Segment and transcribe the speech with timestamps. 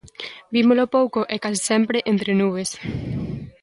[0.55, 2.69] Vímolo pouco e case sempre entre nubes.